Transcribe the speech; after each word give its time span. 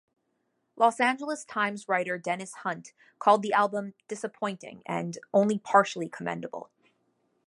"Los 0.77 0.99
Angeles 0.99 1.45
Times" 1.45 1.87
writer 1.87 2.17
Dennis 2.17 2.55
Hunt 2.65 2.91
called 3.19 3.43
the 3.43 3.53
album 3.53 3.93
"disappointing" 4.07 4.81
and 4.87 5.19
"only 5.31 5.59
partially 5.59 6.09
commendable". 6.09 6.71